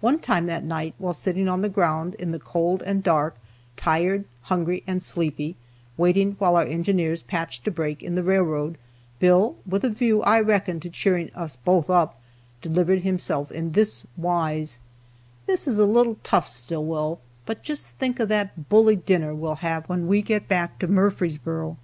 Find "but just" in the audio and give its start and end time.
17.46-17.90